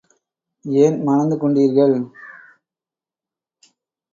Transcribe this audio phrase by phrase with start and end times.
[0.65, 1.95] ஏன் மணந்து கொண்டீர்கள்?